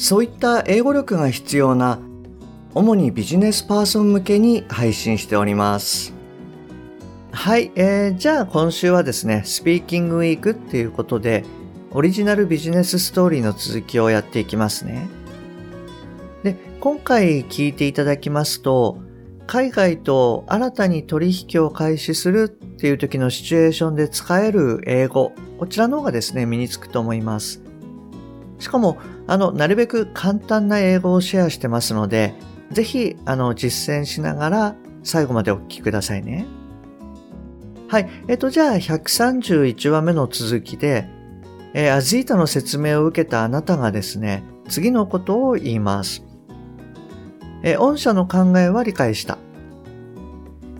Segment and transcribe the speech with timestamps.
[0.00, 1.98] そういった英語力が必要な
[2.74, 6.14] 主にビジネスパーソン向けに配信しております
[7.32, 11.44] はい、えー、じゃあ今週はですねスピーキングウィークっていうことで
[11.90, 15.06] オリジナルビジネスストーリーの続きをやっていきますね
[16.44, 19.02] で今回聞いていただきますと
[19.46, 27.60] 海外と新たに取引を開始するっていう時のシチュエーションで使える英語、こちらの方がですね、身につくと思います。
[28.60, 32.34] しかも、あの、なるべく簡単な英語をシェアしてますので、
[32.70, 36.46] ぜひ、あの、実践しながら最後までお聞きくださいね。
[37.88, 38.08] はい。
[38.28, 41.08] えっと、じゃあ、131話目の続きで、
[41.74, 46.24] えー、アズータの説明を受けたあなたがですね、次のことを言います。
[47.62, 49.38] え御社の考えは理解した。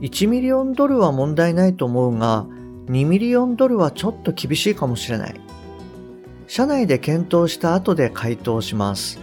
[0.01, 2.47] 1ミリオンドルは問題ないと思うが、
[2.87, 5.41] 2ミリオンドルはちょっと厳しいかもしれない。
[6.51, 9.21] 社内で検討した後で回答します。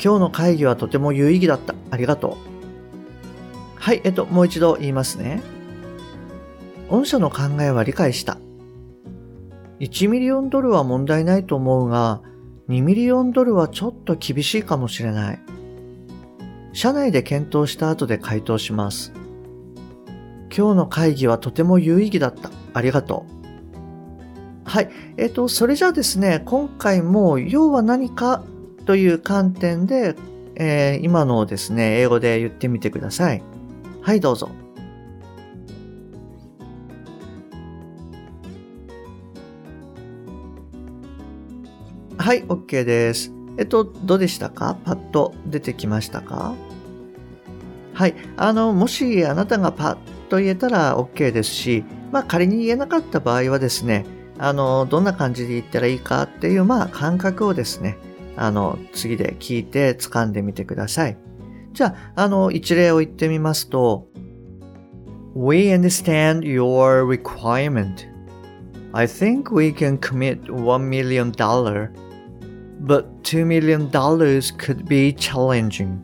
[0.00, 1.74] 今日の会議はとても有意義だった。
[1.90, 3.74] ありがとう。
[3.74, 5.42] はい、えっと、もう一度言いますね。
[6.88, 8.38] 御社の考えは理解した。
[9.80, 12.22] 1ミリオンドルは問題ないと思うが、
[12.68, 15.40] 2ミリオンドルはちょっと厳しいかもしれない。
[16.74, 19.12] 社内で検討した後で回答します。
[20.56, 22.52] 今日の会議はとても有意義だった。
[22.72, 23.37] ありがとう。
[24.68, 24.90] はい。
[25.16, 28.42] えっ、ー、と、それじゃあですね、今回も要は何か
[28.84, 30.14] という観点で、
[30.56, 33.42] えー、今のをですね、英語で言ってみてください。
[34.02, 34.50] はい、どうぞ。
[42.18, 43.32] はい、OK です。
[43.56, 44.76] えっと、どうでしたか？
[44.84, 46.54] パッと出てきましたか？
[47.94, 48.14] はい。
[48.36, 49.96] あの、もしあなたがパッ
[50.28, 54.04] と言えたら OK ですし、まあ仮に言えなかった場合はですね、
[54.38, 57.98] あの、どんな感じで言ったらいいかっていう、まあ感覚をですね、
[58.36, 61.16] あの、次で聞いて掴んでみてください。
[61.72, 64.06] じゃあ、あの、一例を言ってみますと、
[65.34, 68.06] We understand your requirement.
[68.92, 71.30] I think we can commit $1 million,
[72.80, 76.02] but $2 million dollars could be challenging.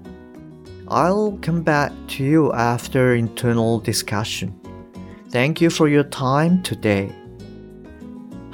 [0.88, 4.52] I'll come back to you after internal discussion.
[5.30, 7.10] Thank you for your time today.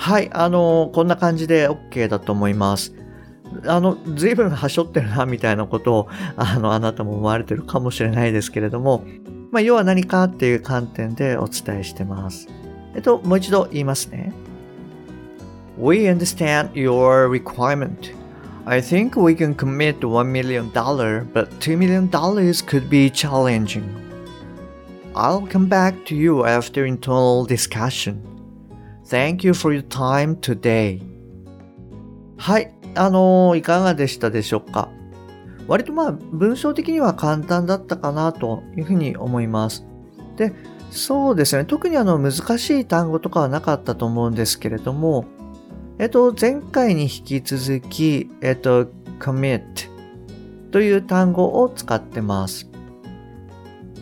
[0.00, 2.94] はい、あの、こんな感じで OK だと思います。
[3.66, 9.05] あの、随分はしょってるな、みたいなことを、あの、あなたも思われてるかもしれないですけれども、
[9.50, 12.49] まあ、要は何かっていう観点でお伝えしてます。
[12.94, 14.33] えっと、もう一度言いますね。
[15.77, 18.15] We understand your requirement.
[18.65, 23.84] I think we can commit $1 million, but $2 million could be challenging.
[25.15, 28.29] I'll come back to you after internal discussion.
[29.10, 31.03] Thank you for your time today.
[32.37, 34.88] はい、あのー、いかがでしたでしょうか？
[35.66, 39.84] 割とまあ文章的には簡単だったかなというふうに思います。
[40.37, 40.53] で、
[40.93, 41.65] そうですね。
[41.65, 45.25] 特にあの難しい単語とかはなかったと思うんですけれども、
[45.98, 48.87] えっと、前回に引き続き、えっと、
[49.19, 49.60] commit
[50.71, 52.69] という単語を使ってます。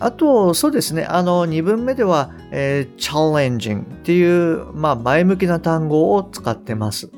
[0.01, 1.05] あと、そうですね。
[1.05, 7.11] あの、2文目では、えー、challenging っていう、まあ、前向きな単語を使ってます。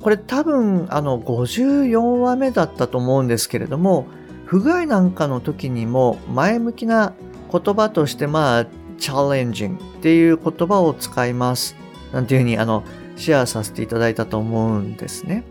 [0.00, 4.06] これ多分、あの、54話目だったと思うんですけれども、
[4.44, 7.12] 不具合なんかの時にも前向きな
[7.52, 8.66] 言葉として、まあ、
[8.98, 11.76] challenging っていう言葉を使います。
[12.12, 12.82] なんていうふうに、あの、
[13.16, 15.44] シェアさせていただいたと思うんですね。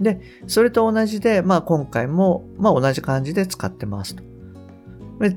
[0.00, 4.35] で、それと同じで、まあ今回も、まあ同じ感じで使ってますと。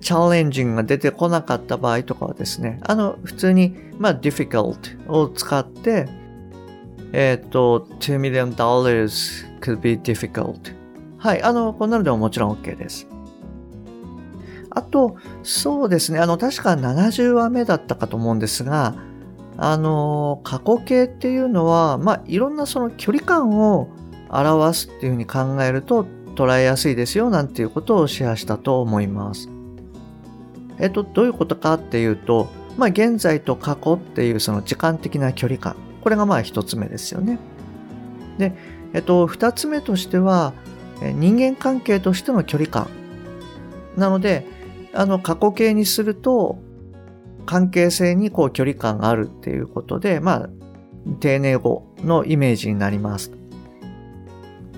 [0.02, 6.08] チャレンジングが出てこなかった場合とかはですね、あの、普通に、まあ difficult を使って、
[7.14, 10.76] えっ、ー、と、2 million dollars could be difficult.
[11.18, 13.08] はい、あの、こんなのでももちろん OK です。
[14.70, 18.96] あと、そうですね、あの、確か70話目だったかと思うんですが、
[19.58, 23.90] あの、過去形っていうのは、まあ、いろんなその距離感を
[24.30, 26.06] 表すっていうふうに考えると
[26.36, 29.50] 捉えやすいですよなんていうことをシェアしたと思います。
[30.80, 35.76] えっと、どういうことかっていうと、まあ、現在と過去っていうその時間的な距離感。
[36.02, 37.40] これがまあ一つ目ですよね。
[38.38, 38.54] で、
[38.94, 40.54] えっと、2つ目としては、
[41.02, 42.88] 人間関係としての距離感。
[43.98, 44.46] なので、
[44.94, 46.60] あの、過去形にすると、
[47.46, 50.50] 関係性にこう距離感があるっていうことで、まあ、
[51.20, 53.32] 丁寧語のイメージになります。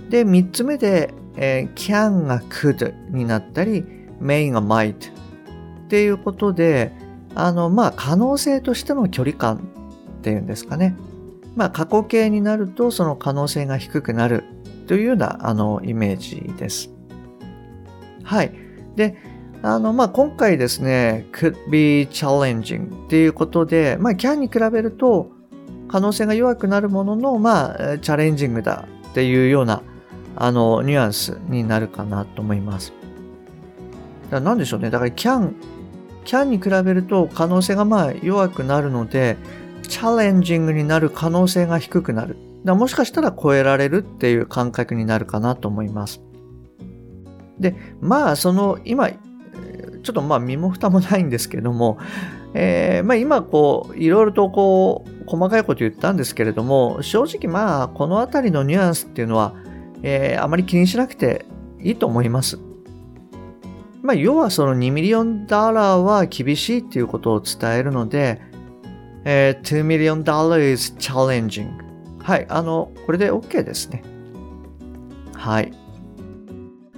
[0.09, 3.83] で、3つ目で、えー、can が could になったり、
[4.21, 5.11] may が might
[5.91, 6.93] っていうことで、
[7.35, 10.95] あの、まあ、可能性としての距離感っていうんですかね。
[11.57, 14.45] まあ、過去形になるとその可能性が低くなる
[14.87, 16.91] というようなあのイメージです。
[18.23, 18.53] はい。
[18.95, 19.17] で、
[19.63, 25.29] あの、まあ、今回ですね、could be challenging っていうことで、まあ、can に比べると
[25.89, 29.81] 可能性が弱くなるものの、まあ、チャレンジングだっていうような、
[30.37, 32.93] あの、ニュアンスになるかなと思います。
[34.29, 34.89] だから何でしょうね。
[34.89, 35.51] だから can、
[36.25, 39.37] can に比べると可能性がまあ弱くなるので、
[39.87, 42.37] チャレンジングになる可能性が低くなる。
[42.63, 46.21] だもしかしたら超えられるっていう感覚になるかなと思います。
[47.59, 49.17] で、まあ、その、今、ちょ
[50.11, 51.97] っとまあ身も蓋もないんですけども、
[52.53, 59.53] えー、まあ今こう、いろいろとこう、細かいこと言ったんですけれども、正直まあ、このあたりのニュアンスっていうのは、
[60.03, 61.45] えー、あまり気にしなくて
[61.79, 62.59] いいと思います。
[64.01, 68.41] まあ、要はその2ミリオンダーラーは厳しいっていうことを伝えるので、
[69.25, 71.69] えー、2 million dollars challenging。
[72.19, 74.03] はい、あの、これで OK ですね。
[75.33, 75.71] はい。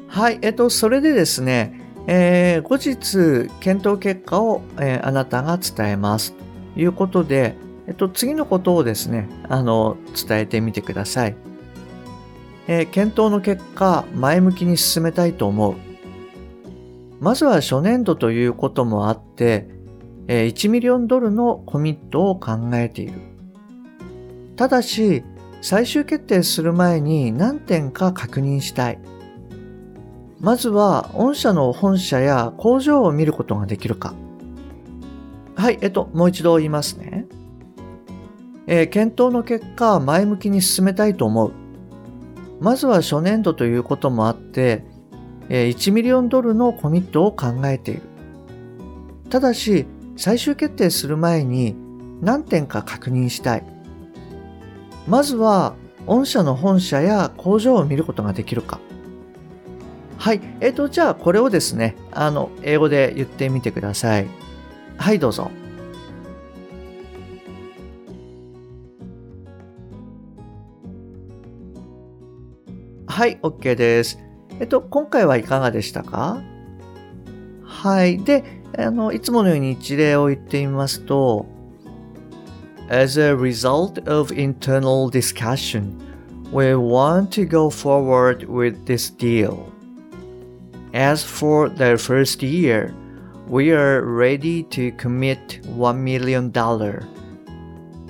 [0.07, 6.33] はい、えっと、それでですね、えー、後日、検討結果を、えー、あなたが伝えます。
[6.75, 7.55] ということで、
[7.87, 9.97] えっと、次のことをですね、あの、
[10.27, 11.35] 伝えてみてください。
[12.67, 15.92] えー、検討の結果、前向きに進めたいと思う。
[17.23, 19.69] まずは初年度ということもあって、
[20.27, 23.13] 1ミリオンドルのコミットを考えている。
[24.57, 25.23] ただし、
[25.61, 28.99] 最終決定する前に何点か確認したい。
[30.41, 34.13] まずは、御社の本社や工場を見ることができるか。
[35.55, 37.25] はい、えっと、もう一度言いますね。
[38.67, 41.53] えー、検討の結果、前向きに進めたいと思う。
[42.59, 44.91] まずは初年度ということもあって、
[45.49, 48.01] 1ミリオンドルのコミットを考えている。
[49.29, 49.85] ただし、
[50.15, 51.75] 最終決定する前に
[52.21, 53.63] 何点か確認したい。
[55.07, 55.75] まずは、
[56.05, 58.79] 御社の本社や工場を見ることができるか。
[60.17, 60.41] はい。
[60.61, 64.27] えっ、ー、と、じゃあこれをですね、あの、英語で言ってみてください。
[64.97, 65.51] はい、どうぞ。
[73.07, 74.17] はい、OK です。
[74.60, 76.42] えっと、今回はいかがでしたか
[77.62, 78.22] はい。
[78.22, 78.44] で、
[78.76, 81.46] あの、いつものように一例を言ってみますと、
[82.90, 85.92] As a result of internal discussion,
[86.52, 89.66] we want to go forward with this deal.
[90.92, 92.94] As for the first year,
[93.46, 96.50] we are ready to commit $1 million.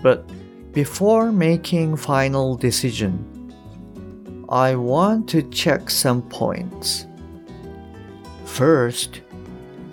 [0.01, 0.25] But
[0.73, 3.32] before making final decision,
[4.53, 7.07] I want to check some points.
[8.45, 9.21] First,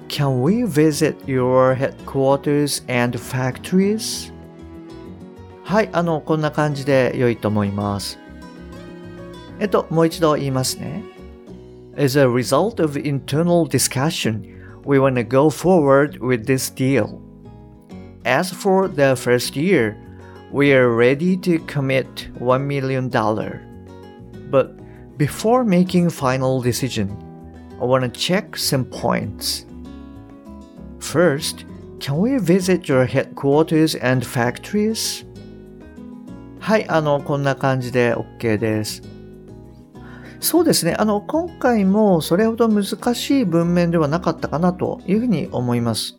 [0.07, 4.31] Can we visit your headquarters and factories?
[5.63, 8.19] はい、あの、こんな感じで良いと思います。
[9.59, 11.03] えっと、もう一度言いますね。
[11.97, 14.41] As a result of internal discussion,
[14.85, 17.19] we want to go forward with this deal.
[18.23, 19.97] As for the first year,
[20.51, 23.09] we are ready to commit $1 million.
[24.50, 24.74] But
[25.16, 27.16] before making final decision,
[27.80, 29.66] I want to check some points.
[30.98, 31.64] First,
[32.00, 35.26] can we visit your headquarters and factories?
[36.58, 39.02] はい、あの、こんな感じで OK です。
[40.40, 40.94] そうですね。
[40.98, 46.18] あの、今回もそれほど難しい文面ではなかったかなというふうに思います。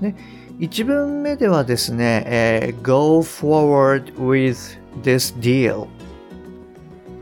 [0.00, 0.14] ね、
[0.58, 5.86] 1文目ではですね、えー、go forward with this deal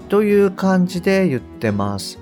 [0.08, 2.18] という感じで言ってます。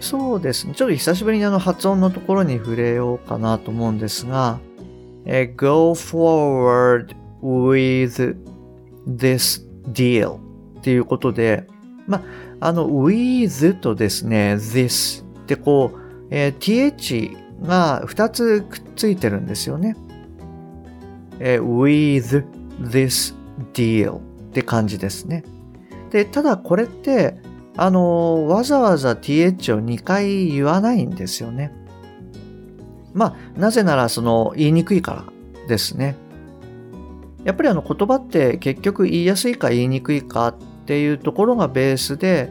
[0.00, 0.74] そうですね。
[0.74, 4.60] ちょっと久しぶりにあの発音のところに触れようかなと思うんですが、
[5.24, 8.36] え go forward with
[9.06, 9.62] this
[9.92, 10.38] deal
[10.78, 11.66] っていうことで、
[12.06, 12.22] ま
[12.60, 15.98] あ、の with とですね、this ってこう、
[16.30, 19.96] えー、th が2つくっついてるんですよね。
[21.40, 22.44] えー、with
[22.80, 23.34] this
[23.72, 24.20] deal っ
[24.52, 25.44] て感じですね。
[26.10, 27.36] で、ただこれって、
[27.76, 31.72] あの、わざわざ th を2回言わないんですよね。
[33.14, 35.24] まあ、なぜならその言いにくいから
[35.68, 36.16] ですね。
[37.44, 42.50] やっぱりあの言葉って結局言いやすいか言いにくいかっていうところがベースで、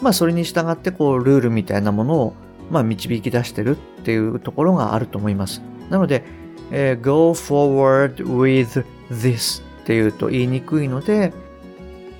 [0.00, 2.34] まあそれに従ってこうルールみたいなものを
[2.70, 5.62] まあ導き出してるっていうところがあると思います。
[5.90, 6.24] なので、
[6.70, 11.32] えー、go forward with this っていうと言いにくいので、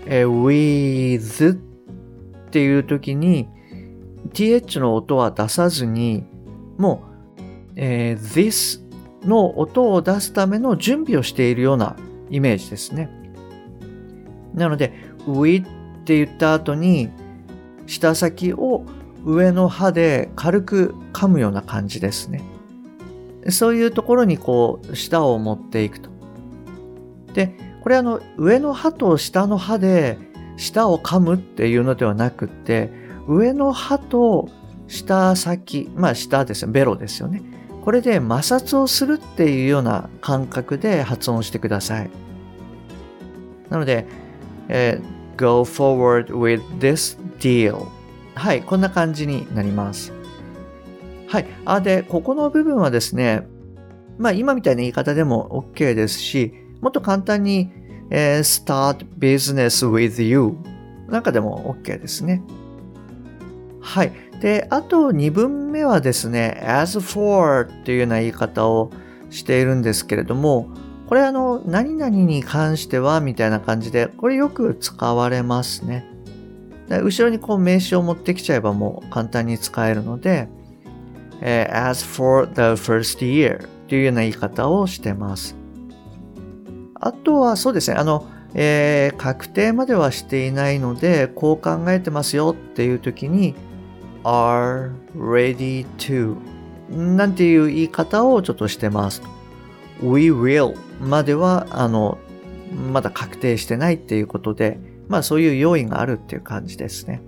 [0.06, 3.48] えー、with っていう時に
[4.32, 6.24] th の音は出さずに
[6.78, 7.04] も
[7.38, 7.40] う、
[7.76, 8.82] えー、this
[9.26, 11.96] の音を出すための準備をしているような
[12.30, 13.08] イメージですね。
[14.54, 14.92] なので、
[15.26, 15.62] we っ
[16.04, 17.10] て言った後に
[17.86, 18.84] 舌先を
[19.24, 22.42] 上の歯で軽く噛むような感じですね。
[23.50, 26.10] そういうところにこう舌を持っていくと。
[27.34, 30.16] で、これあの上の歯と下の歯で
[30.56, 32.90] 舌を噛むっていうのではなくって、
[33.26, 34.48] 上の歯と
[34.86, 37.42] 下先、まあ下ですね、ベロですよね。
[37.84, 42.10] これで摩擦をするっていうような感覚で発音してください。
[43.70, 44.06] なので、
[44.68, 47.86] えー、go forward with this deal
[48.34, 50.12] はい、こんな感じになります。
[51.26, 51.46] はい。
[51.64, 53.46] あ、で、ここの部分はですね、
[54.18, 57.70] まあ今みたいな言い方でも OK ですし、もっと簡単に、
[58.10, 60.54] えー、start business with you
[61.08, 62.42] なんかでも OK ですね。
[63.80, 64.12] はい。
[64.40, 68.90] で、あと2文目はですね、as for っていうような言い方を
[69.30, 70.68] しているんですけれども、
[71.06, 76.06] これあの、何々に関してはみたいな感じで、これよく使われますね。
[76.88, 80.48] 後ろにこう名詞を持ってきちゃえばもう簡単に使えるので、
[81.40, 85.61] えー、as for the first year というような言い方をしてます。
[87.02, 93.56] あとはそうですね、あの、えー、確定まではしていないので、こう考えてますよっていう時に、
[94.22, 96.36] are ready to
[96.90, 99.20] なんていう言い方をちょっとしてます。
[100.00, 102.18] we will までは、あの、
[102.92, 104.78] まだ確定してないっていうことで、
[105.08, 107.20] まあそういう要因があるっていう感じですね。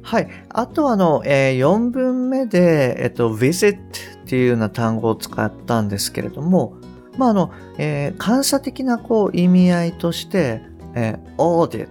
[0.00, 0.28] はい。
[0.48, 3.78] あとあの、えー、4文目で、えっと、visit っ
[4.26, 6.79] ていうような単語を使ったんですけれども、
[7.20, 10.62] まああの、えー、監査的なこう意味合いとして、
[10.94, 11.86] えー、audit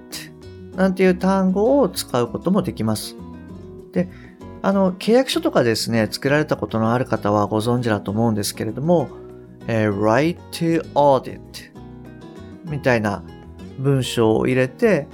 [0.75, 3.15] なんていう単語を使うこともできます。
[3.91, 4.09] で、
[4.63, 9.07] あの、契約書とかですね、作られたことのある方はご存知だと思うんですけれども、
[9.67, 11.39] えー、right to audit
[12.65, 13.23] みたいな
[13.77, 15.07] 文章を入れて、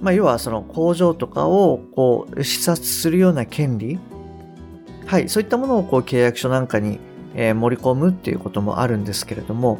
[0.00, 4.00] まあ、要はその工場とかをこう視察するような権利、
[5.06, 6.98] はい、そういったものをこう契約書なんかに、
[7.38, 9.78] え、盛り込むっていうこともあるんですけれども、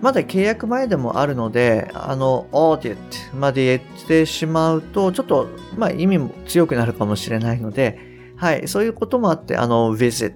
[0.00, 2.96] まだ契約前でもあるので、あの、audit
[3.34, 7.98] まで言ってしまうと、ちょっと、まあ意味も強くなるかもしれないので、
[8.36, 10.32] はい、そういうこともあって、あの、visit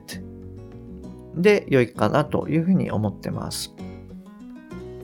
[1.37, 3.75] で良いかなというふうに思ってます。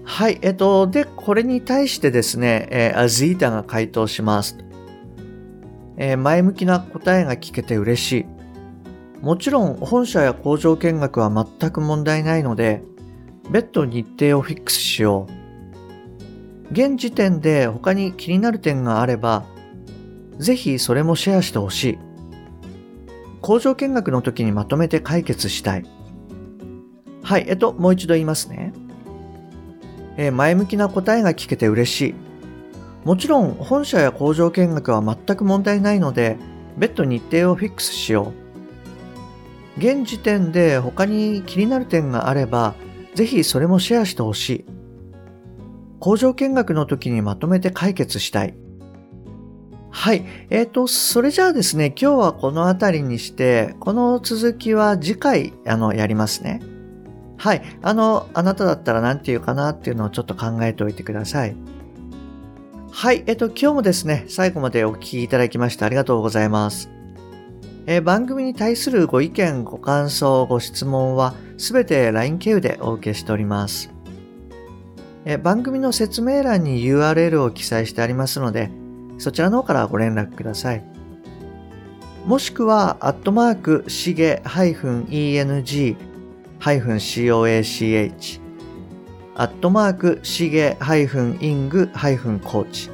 [0.05, 0.39] はい。
[0.43, 4.59] えっと、で、これに対してですね、えー、アジータが回答します。
[5.97, 8.27] えー、前向きな答えが聞けて嬉しい。
[9.23, 12.83] もちろん、本社や工場見学は全く問題ないので、
[13.51, 16.73] 別途日程をフィックスしよう。
[16.73, 19.45] 現時点で他に気になる点があれば、
[20.39, 21.99] ぜひそれもシェアしてほしい。
[23.43, 25.85] 工場見学の時にまとめて解決したい。
[27.23, 28.73] はい、えっと、もう一度言いますね。
[30.17, 32.15] え前向きな答えが聞けて嬉しい。
[33.05, 36.39] もちろん本社や工場見学は全く問題ないので、
[36.79, 38.50] 別途日程をフィックスしよう。
[39.79, 42.75] 現時点で他に気になる点があれば、
[43.15, 44.65] ぜひそれもシェアしてほしい。
[45.99, 48.55] 工場見学の時にまとめて解決したい。
[49.91, 50.25] はい。
[50.51, 56.61] えっ、ー、と、それじゃあですね、今日はこの辺りにして、この続きは次回、あの、やりますね。
[57.37, 57.63] はい。
[57.83, 61.57] あの、あなただったら何て言うかなっていうのをちょっと考えておいてください。
[62.93, 63.25] はい。
[63.27, 67.00] えっと、今日もですね、最後までお聞きいただきましてありがとうございます。
[67.93, 73.91] え、番組に対するご意見、ご感想、ご質問はすべて LINE 経由でお受けしております。
[75.25, 78.71] え、番組の説明欄に URL を記載してありますので、
[79.19, 80.85] そちらの方からご連絡ください。
[82.27, 85.97] もしくは、アットマーク、しげ -eng
[86.61, 88.41] -coach
[89.35, 92.89] アットマークしげイングコーチ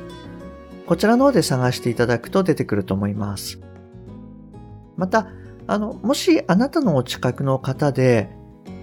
[0.87, 3.66] こちらの方で探していただくと出てくると思います。
[4.97, 5.29] また、
[5.67, 8.31] あの、もしあなたのお近くの方で、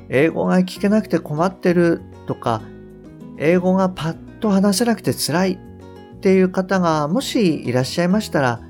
[0.09, 2.61] 英語が聞けなくて困ってるとか、
[3.37, 8.61] 英語がパッと話せなくて辛いっていう方がもしいらっしゃいましたら、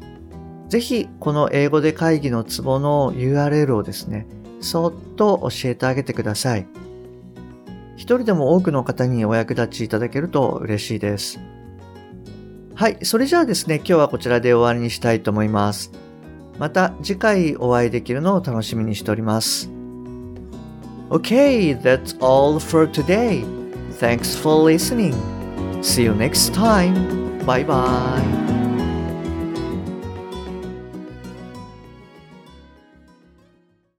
[0.70, 4.28] ぜひこの英語で会議のツボの URL をですね、
[4.62, 6.68] そっと教えてあげてください。
[7.96, 11.40] 一人でも多くの方にお役立ちいただけると嬉しいです。
[12.76, 15.92] はい、それじゃあですね、今日はこちらで終わりにしたいと思います。
[16.60, 19.70] また次回お会いできるのを楽しみにしております。
[21.10, 23.44] Okay, that's all for today.
[24.00, 25.14] Thanks for listening.
[25.82, 27.44] See you next time.
[27.46, 28.43] Bye bye.